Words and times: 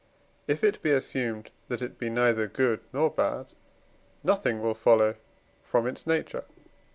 If 0.47 0.63
it 0.63 0.81
be 0.81 0.89
assumed 0.89 1.51
that 1.67 1.83
it 1.83 1.99
be 1.99 2.09
neither 2.09 2.47
good 2.47 2.79
nor 2.91 3.11
bad, 3.11 3.53
nothing 4.23 4.59
will 4.59 4.73
follow 4.73 5.13
from 5.61 5.85
its 5.85 6.07
nature 6.07 6.39
(IV. 6.57 6.59